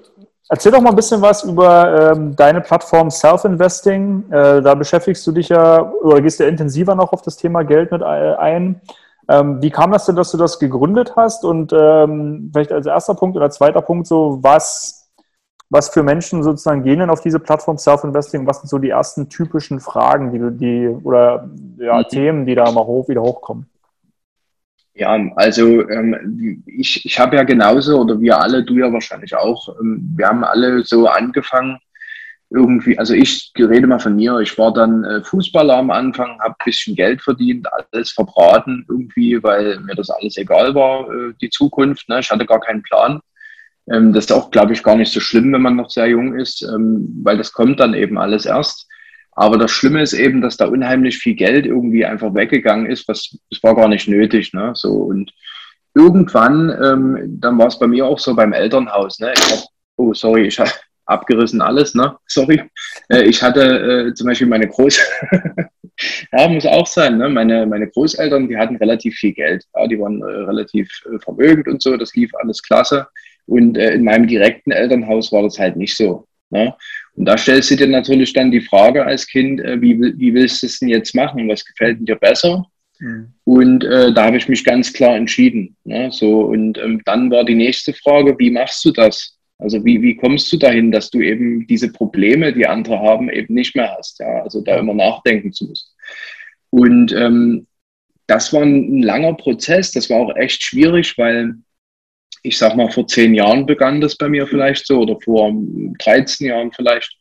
[0.52, 4.32] Erzähl doch mal ein bisschen was über ähm, deine Plattform Self-Investing.
[4.32, 7.92] Äh, da beschäftigst du dich ja oder gehst ja intensiver noch auf das Thema Geld
[7.92, 8.82] mit ein.
[9.30, 11.46] Ähm, wie kam das denn, dass du das gegründet hast?
[11.46, 15.12] Und ähm, vielleicht als erster Punkt oder zweiter Punkt so, was,
[15.70, 18.48] was für Menschen sozusagen gehen denn auf diese Plattform Self-Investing?
[18.48, 22.08] Was sind so die ersten typischen Fragen, die, die oder ja, mhm.
[22.10, 23.70] Themen, die da mal hoch, wieder hochkommen?
[25.00, 29.70] Ja, also ähm, ich, ich habe ja genauso, oder wir alle, du ja wahrscheinlich auch,
[29.80, 31.80] ähm, wir haben alle so angefangen,
[32.50, 36.56] irgendwie, also ich rede mal von mir, ich war dann äh, Fußballer am Anfang, habe
[36.60, 41.50] ein bisschen Geld verdient, alles verbraten irgendwie, weil mir das alles egal war, äh, die
[41.50, 42.10] Zukunft.
[42.10, 42.20] Ne?
[42.20, 43.22] Ich hatte gar keinen Plan.
[43.90, 46.38] Ähm, das ist auch, glaube ich, gar nicht so schlimm, wenn man noch sehr jung
[46.38, 48.90] ist, ähm, weil das kommt dann eben alles erst.
[49.40, 53.38] Aber das Schlimme ist eben, dass da unheimlich viel Geld irgendwie einfach weggegangen ist, was
[53.50, 54.54] das war gar nicht nötig.
[54.54, 54.74] Ne?
[54.76, 55.32] So und
[55.96, 59.18] irgendwann, ähm, dann war es bei mir auch so beim Elternhaus.
[59.20, 59.30] Ne?
[59.30, 59.64] Hab,
[59.96, 60.70] oh, sorry, ich habe
[61.06, 62.18] abgerissen alles, ne?
[62.28, 62.62] Sorry.
[63.08, 65.00] Äh, ich hatte äh, zum Beispiel meine Groß,
[66.34, 67.30] ja, muss auch sein, ne?
[67.30, 69.64] Meine, meine Großeltern, die hatten relativ viel Geld.
[69.74, 73.08] Ja, die waren äh, relativ äh, vermögend und so, das lief alles klasse.
[73.46, 76.28] Und äh, in meinem direkten Elternhaus war das halt nicht so.
[76.50, 76.76] Ne?
[77.20, 80.64] Und da stellst du dir natürlich dann die Frage als Kind, äh, wie, wie willst
[80.64, 81.50] du es denn jetzt machen?
[81.50, 82.66] Was gefällt dir besser?
[83.00, 83.34] Mhm.
[83.44, 85.76] Und äh, da habe ich mich ganz klar entschieden.
[85.84, 86.10] Ne?
[86.14, 89.38] So, und ähm, dann war die nächste Frage, wie machst du das?
[89.58, 93.54] Also wie, wie kommst du dahin, dass du eben diese Probleme, die andere haben, eben
[93.54, 94.22] nicht mehr hast?
[94.22, 94.42] Ja?
[94.44, 95.90] Also da immer nachdenken zu müssen.
[96.70, 97.68] Und ähm,
[98.28, 101.56] das war ein, ein langer Prozess, das war auch echt schwierig, weil
[102.44, 105.54] ich sag mal, vor zehn Jahren begann das bei mir vielleicht so oder vor
[106.00, 107.16] 13 Jahren vielleicht.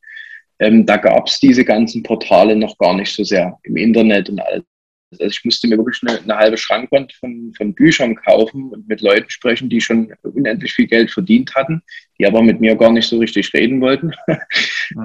[0.61, 4.41] Ähm, da gab es diese ganzen Portale noch gar nicht so sehr im Internet und
[4.41, 4.65] alles.
[5.13, 9.01] Also ich musste mir wirklich eine, eine, halbe Schrankwand von, von Büchern kaufen und mit
[9.01, 11.83] Leuten sprechen, die schon unendlich viel Geld verdient hatten,
[12.19, 14.13] die aber mit mir gar nicht so richtig reden wollten.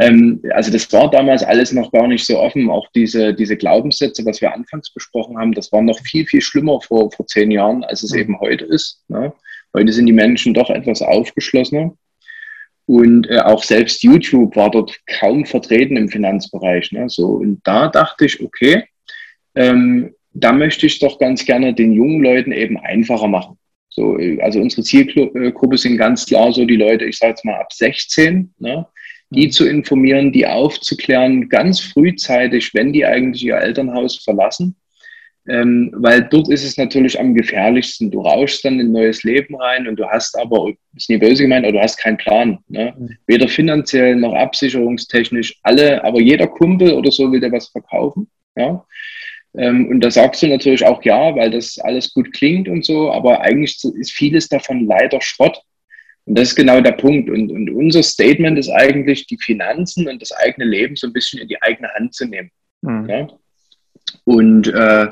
[0.01, 2.69] ähm, also das war damals alles noch gar nicht so offen.
[2.69, 6.81] Auch diese, diese Glaubenssätze, was wir anfangs besprochen haben, das war noch viel, viel schlimmer
[6.81, 8.19] vor, vor zehn Jahren, als es mhm.
[8.19, 9.03] eben heute ist.
[9.07, 9.31] Ne?
[9.75, 11.95] Heute sind die Menschen doch etwas aufgeschlossener.
[12.85, 16.91] Und äh, auch selbst YouTube war dort kaum vertreten im Finanzbereich.
[16.91, 17.09] Ne?
[17.09, 18.83] So, und da dachte ich, okay,
[19.55, 23.57] ähm, da möchte ich doch ganz gerne den jungen Leuten eben einfacher machen.
[23.89, 27.55] So, äh, also unsere Zielgruppe sind ganz klar so die Leute, ich sage jetzt mal
[27.55, 28.85] ab 16, ne?
[29.29, 34.75] die zu informieren, die aufzuklären, ganz frühzeitig, wenn die eigentlich ihr Elternhaus verlassen,
[35.47, 38.09] ähm, weil dort ist es natürlich am gefährlichsten.
[38.09, 41.43] Du rauschst dann in ein neues Leben rein und du hast aber, ist nie böse
[41.43, 42.59] gemeint, aber du hast keinen Plan.
[42.69, 42.93] Ne?
[42.97, 43.17] Mhm.
[43.27, 45.59] Weder finanziell noch absicherungstechnisch.
[45.63, 48.29] Alle, aber jeder Kumpel oder so will dir was verkaufen.
[48.55, 48.85] Ja?
[49.57, 53.11] Ähm, und da sagst du natürlich auch ja, weil das alles gut klingt und so,
[53.11, 55.61] aber eigentlich ist vieles davon leider Schrott.
[56.25, 57.29] Und das ist genau der Punkt.
[57.29, 61.41] Und, und unser Statement ist eigentlich, die Finanzen und das eigene Leben so ein bisschen
[61.41, 62.49] in die eigene Hand zu nehmen.
[62.81, 63.09] Mhm.
[63.09, 63.27] Ja?
[64.25, 65.07] Und äh,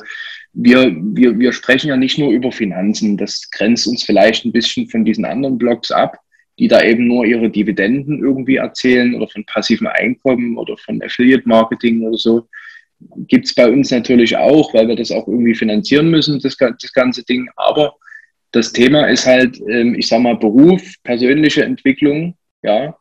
[0.54, 3.18] wir, wir, wir sprechen ja nicht nur über Finanzen.
[3.18, 6.18] Das grenzt uns vielleicht ein bisschen von diesen anderen Blogs ab,
[6.60, 11.48] die da eben nur ihre Dividenden irgendwie erzählen oder von passivem Einkommen oder von Affiliate
[11.48, 12.48] Marketing oder so.
[13.28, 16.94] Gibt es bei uns natürlich auch, weil wir das auch irgendwie finanzieren müssen, das, das
[16.94, 17.50] ganze Ding.
[17.56, 17.96] Aber
[18.52, 22.96] das Thema ist halt, ähm, ich sag mal, Beruf, persönliche Entwicklung, ja,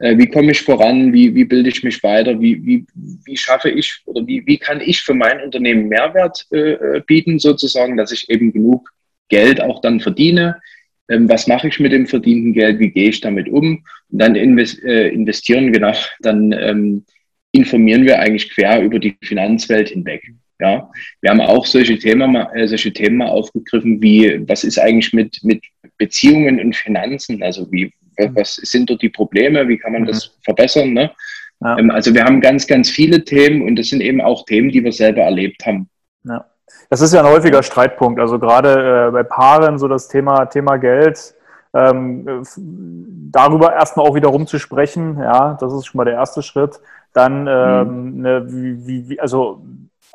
[0.00, 4.00] wie komme ich voran, wie, wie bilde ich mich weiter, wie, wie, wie schaffe ich
[4.04, 8.30] oder wie, wie kann ich für mein Unternehmen Mehrwert äh, äh bieten, sozusagen, dass ich
[8.30, 8.92] eben genug
[9.28, 10.60] Geld auch dann verdiene.
[11.08, 13.84] Ähm, was mache ich mit dem verdienten Geld, wie gehe ich damit um?
[14.10, 17.04] Und dann invest, äh, investieren, genau, dann ähm,
[17.52, 20.22] informieren wir eigentlich quer über die Finanzwelt hinweg.
[20.60, 25.38] Ja, wir haben auch solche Themen, äh, solche Themen aufgegriffen, wie was ist eigentlich mit,
[25.42, 25.64] mit
[25.98, 27.42] Beziehungen und Finanzen?
[27.42, 27.92] Also wie,
[28.34, 29.66] was sind dort die Probleme?
[29.68, 30.42] Wie kann man das mhm.
[30.44, 30.92] verbessern?
[30.92, 31.10] Ne?
[31.60, 31.78] Ja.
[31.78, 34.82] Ähm, also wir haben ganz, ganz viele Themen und das sind eben auch Themen, die
[34.82, 35.88] wir selber erlebt haben.
[36.24, 36.44] Ja.
[36.90, 38.20] Das ist ja ein häufiger Streitpunkt.
[38.20, 41.34] Also gerade äh, bei Paaren so das Thema, Thema Geld,
[41.74, 42.42] ähm,
[43.30, 46.80] darüber erstmal auch wiederum zu sprechen, ja, das ist schon mal der erste Schritt.
[47.12, 48.22] Dann, ähm, mhm.
[48.22, 49.62] ne, wie, wie, also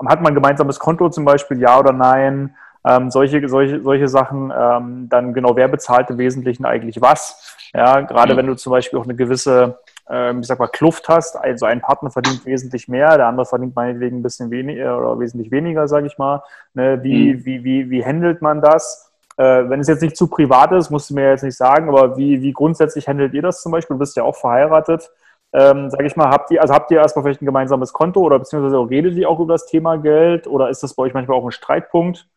[0.06, 2.56] hat man ein gemeinsames Konto zum Beispiel, ja oder nein?
[2.86, 7.56] Ähm, solche, solche, solche Sachen, ähm, dann genau, wer bezahlt im Wesentlichen eigentlich was?
[7.74, 8.38] Ja, gerade mhm.
[8.38, 11.82] wenn du zum Beispiel auch eine gewisse, ähm, ich sag mal, Kluft hast, also ein
[11.82, 16.08] Partner verdient wesentlich mehr, der andere verdient meinetwegen ein bisschen weniger oder wesentlich weniger, sage
[16.08, 16.44] ich mal.
[16.74, 17.46] Ne, wie, mhm.
[17.46, 19.12] wie, wie, wie handelt man das?
[19.38, 22.18] Äh, wenn es jetzt nicht zu privat ist, musst du mir jetzt nicht sagen, aber
[22.18, 23.96] wie, wie grundsätzlich handelt ihr das zum Beispiel?
[23.96, 25.10] Du bist ja auch verheiratet
[25.54, 28.40] ähm, sage ich mal, habt ihr, also habt ihr erstmal vielleicht ein gemeinsames Konto oder
[28.40, 31.46] beziehungsweise redet ihr auch über das Thema Geld oder ist das bei euch manchmal auch
[31.46, 32.28] ein Streitpunkt?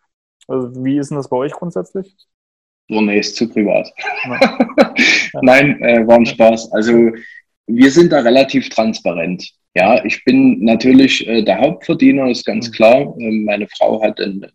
[0.49, 2.17] Also wie ist denn das bei euch grundsätzlich?
[2.89, 3.93] Oh nee, ist zu privat.
[4.25, 4.59] Ja.
[5.43, 6.73] Nein, äh, war ein Spaß.
[6.73, 7.11] Also
[7.67, 9.53] wir sind da relativ transparent.
[9.77, 12.73] Ja, ich bin natürlich äh, der Hauptverdiener, ist ganz mhm.
[12.73, 13.15] klar.
[13.19, 14.47] Ähm, meine Frau hat einen,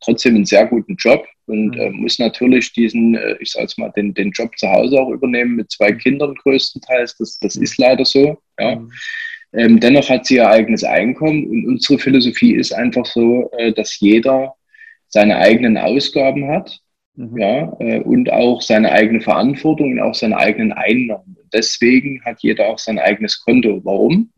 [0.00, 1.80] trotzdem einen sehr guten Job und mhm.
[1.80, 5.56] äh, muss natürlich diesen, äh, ich jetzt mal, den, den Job zu Hause auch übernehmen
[5.56, 5.98] mit zwei mhm.
[5.98, 7.16] Kindern größtenteils.
[7.16, 8.38] Das, das ist leider so.
[8.60, 8.80] Ja.
[9.52, 13.98] Ähm, dennoch hat sie ihr eigenes Einkommen und unsere Philosophie ist einfach so, äh, dass
[13.98, 14.54] jeder
[15.10, 16.80] seine eigenen Ausgaben hat
[17.16, 17.38] mhm.
[17.38, 21.36] ja, äh, und auch seine eigene Verantwortung und auch seine eigenen Einnahmen.
[21.52, 23.80] Deswegen hat jeder auch sein eigenes Konto.
[23.84, 24.30] Warum?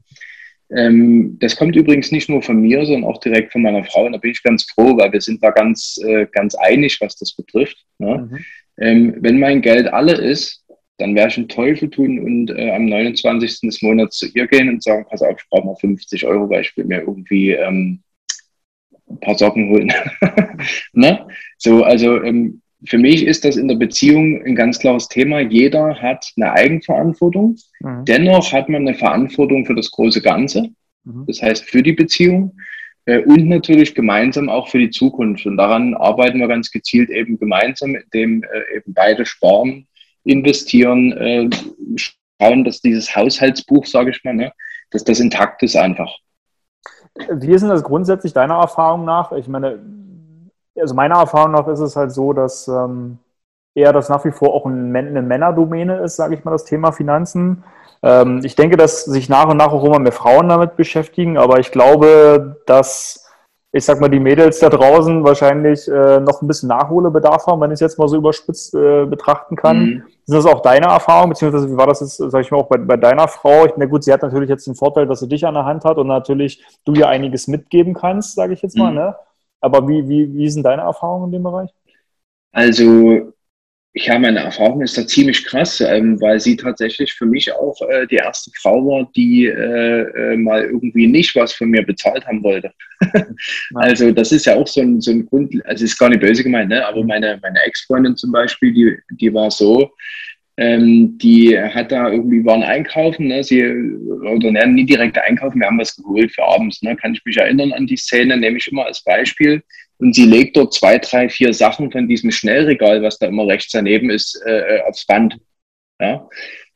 [0.74, 4.06] Ähm, das kommt übrigens nicht nur von mir, sondern auch direkt von meiner Frau.
[4.06, 7.16] Und da bin ich ganz froh, weil wir sind da ganz, äh, ganz einig, was
[7.16, 7.76] das betrifft.
[7.98, 8.28] Ne?
[8.30, 8.44] Mhm.
[8.80, 10.64] Ähm, wenn mein Geld alle ist,
[10.98, 13.60] dann werde ich einen Teufel tun und äh, am 29.
[13.62, 16.62] des Monats zu ihr gehen und sagen, pass auf, ich brauche mal 50 Euro, weil
[16.62, 18.02] ich will mir irgendwie ähm,
[19.12, 19.92] ein paar Socken holen.
[20.92, 21.26] ne?
[21.58, 25.40] So, also ähm, für mich ist das in der Beziehung ein ganz klares Thema.
[25.40, 27.56] Jeder hat eine Eigenverantwortung.
[27.80, 28.04] Mhm.
[28.06, 30.70] Dennoch hat man eine Verantwortung für das große Ganze.
[31.04, 31.24] Mhm.
[31.26, 32.56] Das heißt für die Beziehung
[33.06, 35.46] äh, und natürlich gemeinsam auch für die Zukunft.
[35.46, 39.86] Und daran arbeiten wir ganz gezielt eben gemeinsam, indem äh, eben beide sparen,
[40.24, 41.50] investieren, äh,
[41.96, 44.52] schauen, dass dieses Haushaltsbuch, sage ich mal, ne,
[44.90, 46.18] dass das intakt ist einfach.
[47.30, 49.32] Wie ist denn das grundsätzlich deiner Erfahrung nach?
[49.32, 49.78] Ich meine,
[50.78, 53.18] also meiner Erfahrung nach ist es halt so, dass ähm,
[53.74, 56.92] eher das nach wie vor auch ein, eine Männerdomäne ist, sage ich mal, das Thema
[56.92, 57.64] Finanzen.
[58.02, 61.58] Ähm, ich denke, dass sich nach und nach auch immer mehr Frauen damit beschäftigen, aber
[61.58, 63.22] ich glaube, dass
[63.74, 67.70] ich sag mal, die Mädels da draußen wahrscheinlich äh, noch ein bisschen Nachholbedarf haben, wenn
[67.70, 69.78] ich es jetzt mal so überspitzt äh, betrachten kann.
[69.78, 70.02] Mhm.
[70.24, 72.78] Ist das auch deine Erfahrung, beziehungsweise wie war das jetzt, sag ich mal, auch bei,
[72.78, 73.66] bei deiner Frau?
[73.66, 75.84] Ich, na gut, sie hat natürlich jetzt den Vorteil, dass sie dich an der Hand
[75.84, 78.98] hat und natürlich du ihr einiges mitgeben kannst, sage ich jetzt mal, mhm.
[78.98, 79.16] ne?
[79.60, 81.70] Aber wie, wie, wie sind deine Erfahrungen in dem Bereich?
[82.52, 83.32] Also,
[83.94, 87.76] ich habe meine Erfahrung ist da ziemlich krass, ähm, weil sie tatsächlich für mich auch
[87.90, 92.26] äh, die erste Frau war, die äh, äh, mal irgendwie nicht was von mir bezahlt
[92.26, 92.72] haben wollte.
[93.74, 96.42] also das ist ja auch so ein, so ein Grund, also ist gar nicht böse
[96.42, 96.86] gemeint, ne?
[96.86, 99.90] aber meine, meine Ex-Freundin zum Beispiel, die, die war so,
[100.56, 103.44] ähm, die hat da irgendwie waren einkaufen, ne?
[103.44, 106.96] sie oder ne, nie direkt einkaufen, wir haben was geholt für abends, ne?
[106.96, 109.62] kann ich mich erinnern an die Szene, nehme ich immer als Beispiel.
[110.02, 113.70] Und sie legt dort zwei, drei, vier Sachen von diesem Schnellregal, was da immer rechts
[113.70, 115.38] daneben ist, äh, äh aufs Band.
[116.00, 116.28] Ja?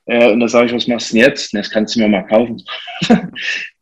[0.05, 1.53] Äh, und da sage ich, was machst du denn jetzt?
[1.53, 2.63] Das kannst du mir mal kaufen.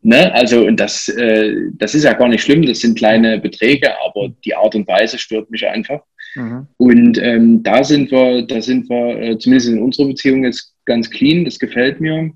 [0.01, 0.33] ne?
[0.33, 4.31] Also, und das, äh, das ist ja gar nicht schlimm, das sind kleine Beträge, aber
[4.47, 6.01] die Art und Weise stört mich einfach.
[6.37, 6.67] Mhm.
[6.79, 11.11] Und ähm, da sind wir, da sind wir äh, zumindest in unserer Beziehung jetzt ganz
[11.11, 12.33] clean, das gefällt mir.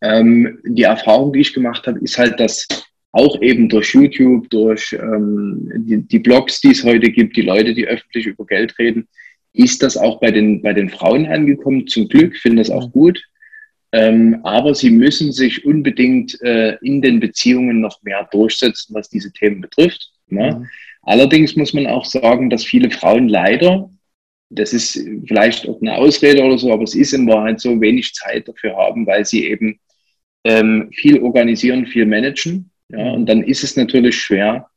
[0.00, 2.66] Ähm, die Erfahrung, die ich gemacht habe, ist halt, dass
[3.18, 7.74] auch eben durch YouTube, durch ähm, die, die Blogs, die es heute gibt, die Leute,
[7.74, 9.08] die öffentlich über Geld reden,
[9.52, 11.86] ist das auch bei den, bei den Frauen angekommen.
[11.88, 13.20] Zum Glück finde das auch gut.
[13.90, 19.32] Ähm, aber sie müssen sich unbedingt äh, in den Beziehungen noch mehr durchsetzen, was diese
[19.32, 20.12] Themen betrifft.
[20.28, 20.58] Ne?
[20.58, 20.66] Mhm.
[21.02, 23.90] Allerdings muss man auch sagen, dass viele Frauen leider,
[24.50, 28.12] das ist vielleicht auch eine Ausrede oder so, aber es ist in Wahrheit so, wenig
[28.14, 29.80] Zeit dafür haben, weil sie eben
[30.44, 32.67] ähm, viel organisieren, viel managen.
[32.88, 34.68] Ja, und dann ist es natürlich schwer,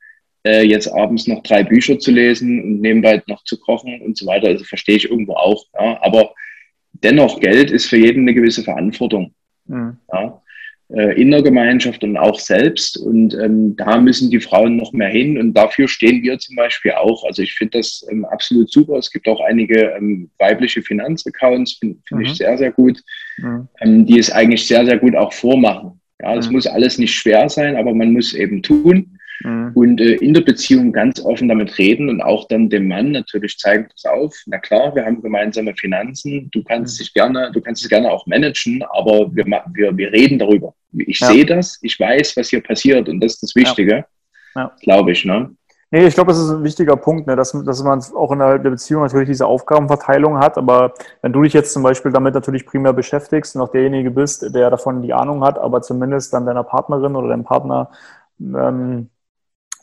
[0.46, 4.26] äh, jetzt abends noch drei Bücher zu lesen und nebenbei noch zu kochen und so
[4.26, 4.48] weiter.
[4.48, 5.66] Also verstehe ich irgendwo auch.
[5.74, 6.34] Ja, aber
[6.94, 9.34] dennoch Geld ist für jeden eine gewisse Verantwortung.
[9.68, 9.98] Mhm.
[10.12, 10.42] Ja?
[10.94, 12.98] Äh, in der Gemeinschaft und auch selbst.
[12.98, 15.38] Und ähm, da müssen die Frauen noch mehr hin.
[15.38, 17.24] Und dafür stehen wir zum Beispiel auch.
[17.24, 18.98] Also ich finde das ähm, absolut super.
[18.98, 22.26] Es gibt auch einige ähm, weibliche Finanzaccounts, finde find mhm.
[22.26, 23.02] ich sehr, sehr gut,
[23.38, 23.68] mhm.
[23.80, 26.01] Ähm, die es eigentlich sehr, sehr gut auch vormachen.
[26.22, 26.54] Ja, es mhm.
[26.54, 29.18] muss alles nicht schwer sein, aber man muss eben tun.
[29.44, 29.72] Mhm.
[29.74, 33.58] Und äh, in der Beziehung ganz offen damit reden und auch dann dem Mann natürlich
[33.58, 37.04] zeigen, pass auf, na klar, wir haben gemeinsame Finanzen, du kannst mhm.
[37.04, 40.74] dich gerne, du kannst es gerne auch managen, aber wir, wir, wir reden darüber.
[40.94, 41.28] Ich ja.
[41.28, 44.06] sehe das, ich weiß, was hier passiert und das ist das Wichtige,
[44.56, 44.62] ja.
[44.62, 44.76] ja.
[44.82, 45.26] glaube ich.
[45.26, 45.50] Ne?
[45.94, 48.58] Nee, ich glaube, das ist ein wichtiger Punkt, ne, dass, dass man auch in der
[48.60, 50.58] Beziehung natürlich diese Aufgabenverteilung hat.
[50.58, 54.56] Aber wenn du dich jetzt zum Beispiel damit natürlich primär beschäftigst und auch derjenige bist,
[54.56, 57.90] der davon die Ahnung hat, aber zumindest dann deiner Partnerin oder deinem Partner
[58.40, 59.10] ähm,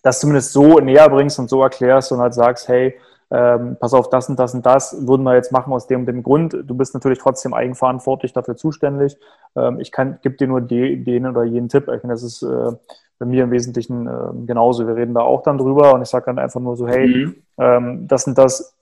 [0.02, 2.94] das zumindest so näher bringst und so erklärst und halt sagst, hey,
[3.30, 6.06] ähm, pass auf, das und das und das würden wir jetzt machen aus dem und
[6.06, 6.56] dem Grund.
[6.64, 9.18] Du bist natürlich trotzdem eigenverantwortlich dafür zuständig.
[9.54, 11.88] Ähm, ich kann, gebe dir nur die, den oder jeden Tipp.
[11.88, 12.72] Ich meine, das ist äh,
[13.18, 14.86] bei mir im Wesentlichen äh, genauso.
[14.86, 17.36] Wir reden da auch dann drüber und ich sage dann einfach nur so, hey, mhm.
[17.58, 18.74] ähm, das und das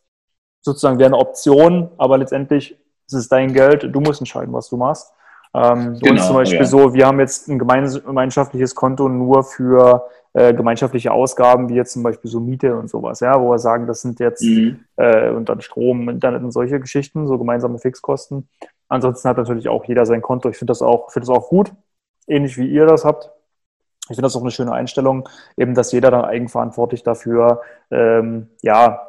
[0.61, 4.77] sozusagen wäre eine Option, aber letztendlich ist es dein Geld, du musst entscheiden, was du
[4.77, 5.13] machst.
[5.55, 6.65] Ähm, genau, uns zum Beispiel ja.
[6.65, 12.03] so, wir haben jetzt ein gemeinschaftliches Konto nur für äh, gemeinschaftliche Ausgaben, wie jetzt zum
[12.03, 14.81] Beispiel so Miete und sowas, ja, wo wir sagen, das sind jetzt mhm.
[14.97, 18.47] äh, und dann Strom, Internet und solche Geschichten, so gemeinsame Fixkosten.
[18.87, 20.51] Ansonsten hat natürlich auch jeder sein Konto.
[20.51, 21.73] Ich finde das auch, finde das auch gut,
[22.27, 23.31] ähnlich wie ihr das habt.
[24.11, 29.07] Ich finde das auch eine schöne Einstellung, eben, dass jeder dann eigenverantwortlich dafür, ähm, ja,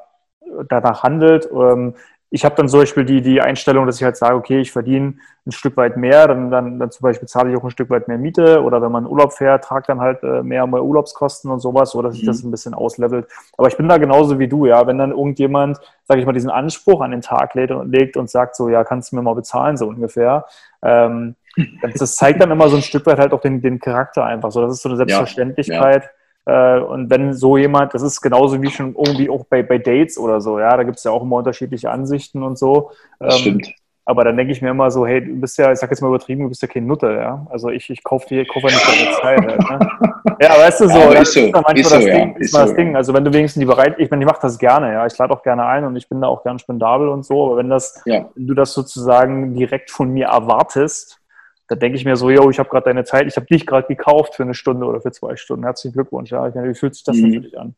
[0.70, 1.50] danach handelt.
[1.52, 1.96] Ähm,
[2.30, 5.16] ich habe dann zum Beispiel die, die Einstellung, dass ich halt sage, okay, ich verdiene
[5.46, 8.10] ein Stück weit mehr, dann, dann, dann zum Beispiel zahle ich auch ein Stück weit
[8.10, 11.62] mehr Miete oder wenn man Urlaub fährt, tragt dann halt äh, mehr, mehr Urlaubskosten und
[11.62, 12.28] sowas, so dass sich mhm.
[12.28, 13.28] das ein bisschen auslevelt.
[13.58, 14.86] Aber ich bin da genauso wie du, ja.
[14.86, 18.68] Wenn dann irgendjemand, sage ich mal, diesen Anspruch an den Tag legt und sagt so,
[18.68, 20.46] ja, kannst du mir mal bezahlen, so ungefähr,
[20.82, 21.36] ähm,
[21.98, 24.62] das zeigt dann immer so ein Stück weit halt auch den, den Charakter einfach so.
[24.62, 26.04] Das ist so eine Selbstverständlichkeit.
[26.04, 26.17] Ja, ja
[26.48, 30.18] äh, und wenn so jemand, das ist genauso wie schon irgendwie auch bei, bei Dates
[30.18, 32.92] oder so, ja, da gibt es ja auch immer unterschiedliche Ansichten und so.
[33.20, 33.74] Das ähm, stimmt.
[34.06, 36.08] Aber dann denke ich mir immer so, hey, du bist ja, ich sag jetzt mal
[36.08, 37.46] übertrieben, du bist ja kein Nutter, ja.
[37.50, 40.14] Also ich, ich kaufe dir, kaufe ja nicht deine Zeit halt, ne?
[40.40, 42.38] Ja, weißt du so, ja, das ist, so, ist manchmal ist das, so, Ding, ja.
[42.38, 42.96] ist das so, Ding.
[42.96, 45.06] Also wenn du wenigstens die bereit, ich meine, ich mache das gerne, ja.
[45.06, 47.58] Ich lade auch gerne ein und ich bin da auch gern spendabel und so, aber
[47.58, 48.30] wenn das, ja.
[48.36, 51.20] wenn du das sozusagen direkt von mir erwartest,
[51.68, 53.88] da denke ich mir so, yo, ich habe gerade deine Zeit, ich habe dich gerade
[53.88, 55.66] gekauft für eine Stunde oder für zwei Stunden.
[55.66, 56.32] Herzlichen Glückwunsch.
[56.32, 57.34] Ja, wie fühlt sich das mhm.
[57.34, 57.76] für dich an?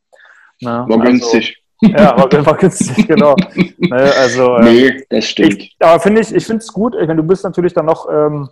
[0.62, 1.64] Na, war also, günstig.
[1.82, 3.36] Ja, war, war günstig, genau.
[3.78, 5.58] ne, also, ähm, nee, das stimmt.
[5.58, 8.50] Ich, aber finde ich, ich finde es gut, wenn du bist natürlich dann noch ähm,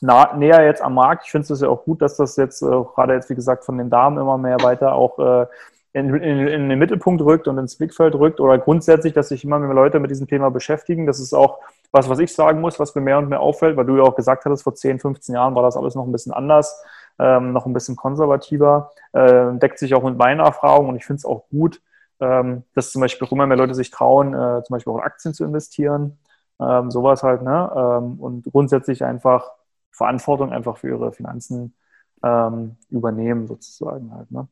[0.00, 1.24] nah, näher jetzt am Markt.
[1.24, 3.78] Ich finde es ja auch gut, dass das jetzt äh, gerade jetzt, wie gesagt, von
[3.78, 5.46] den Damen immer mehr weiter auch äh,
[5.94, 9.58] in, in, in, den Mittelpunkt rückt und ins Blickfeld rückt oder grundsätzlich, dass sich immer
[9.58, 11.06] mehr Leute mit diesem Thema beschäftigen.
[11.06, 11.58] Das ist auch
[11.92, 14.16] was, was ich sagen muss, was mir mehr und mehr auffällt, weil du ja auch
[14.16, 16.82] gesagt hattest, vor 10, 15 Jahren war das alles noch ein bisschen anders,
[17.18, 21.18] ähm, noch ein bisschen konservativer, äh, deckt sich auch mit meiner Erfahrung und ich finde
[21.18, 21.80] es auch gut,
[22.20, 25.04] ähm, dass zum Beispiel auch immer mehr Leute sich trauen, äh, zum Beispiel auch in
[25.04, 26.18] Aktien zu investieren,
[26.60, 27.70] ähm, sowas halt, ne?
[27.74, 29.50] Ähm, und grundsätzlich einfach
[29.90, 31.74] Verantwortung einfach für ihre Finanzen
[32.22, 34.48] ähm, übernehmen, sozusagen halt, ne?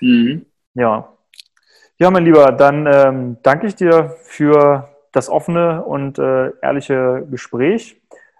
[0.00, 0.46] Mhm.
[0.74, 1.08] Ja.
[1.98, 7.96] Ja, mein Lieber, dann ähm, danke ich dir für das offene und äh, ehrliche Gespräch.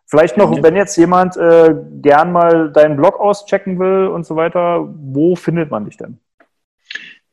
[0.06, 4.88] Vielleicht noch, wenn jetzt jemand äh, gern mal deinen Blog auschecken will und so weiter,
[4.96, 6.18] wo findet man dich denn?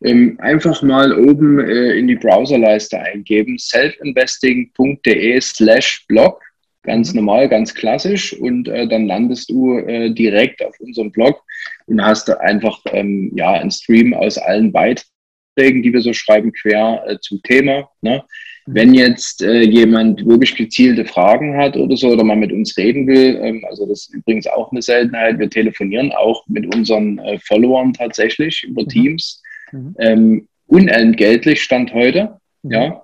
[0.03, 6.41] Ähm, einfach mal oben äh, in die Browserleiste eingeben, selfinvesting.de slash blog,
[6.83, 7.21] ganz mhm.
[7.21, 11.41] normal, ganz klassisch und äh, dann landest du äh, direkt auf unserem Blog
[11.85, 17.03] und hast einfach ähm, ja, einen Stream aus allen Beiträgen, die wir so schreiben, quer
[17.07, 17.89] äh, zum Thema.
[18.01, 18.21] Ne?
[18.67, 23.05] Wenn jetzt äh, jemand wirklich gezielte Fragen hat oder so oder mal mit uns reden
[23.05, 27.37] will, ähm, also das ist übrigens auch eine Seltenheit, wir telefonieren auch mit unseren äh,
[27.39, 28.87] Followern tatsächlich über mhm.
[28.87, 29.43] Teams.
[29.71, 29.95] Mhm.
[29.99, 32.71] Ähm, unentgeltlich Stand heute, mhm.
[32.71, 33.01] ja.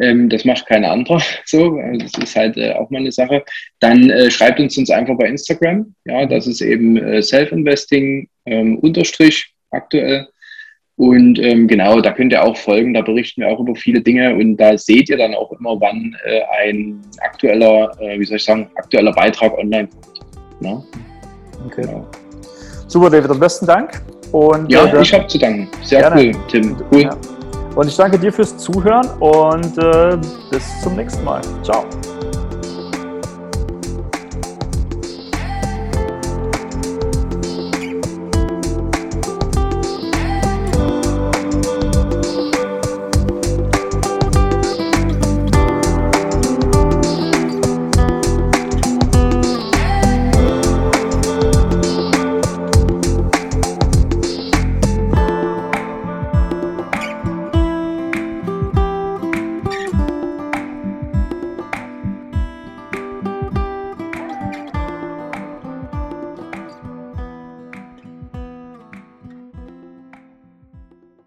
[0.00, 1.76] Ähm, das macht kein anderer so.
[1.76, 3.44] Also das ist halt äh, auch mal eine Sache.
[3.80, 5.94] Dann äh, schreibt uns uns einfach bei Instagram.
[6.04, 10.28] Ja, das ist eben äh, Self-Investing ähm, unterstrich aktuell.
[10.96, 14.34] Und ähm, genau, da könnt ihr auch folgen, da berichten wir auch über viele Dinge
[14.34, 18.44] und da seht ihr dann auch immer, wann äh, ein aktueller, äh, wie soll ich
[18.44, 20.60] sagen, aktueller Beitrag online kommt.
[20.60, 20.84] Ne?
[21.66, 21.82] Okay.
[21.82, 22.06] Genau.
[22.86, 24.02] Super, David, besten Dank.
[24.32, 25.68] Und, ja, äh, ich habe zu danken.
[25.82, 26.20] Sehr gerne.
[26.20, 26.76] cool, Tim.
[26.92, 27.02] Cool.
[27.02, 27.16] Ja.
[27.76, 30.18] Und ich danke dir fürs Zuhören und äh,
[30.50, 31.40] bis zum nächsten Mal.
[31.62, 31.84] Ciao.